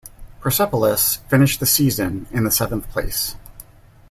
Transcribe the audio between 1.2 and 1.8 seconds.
finished the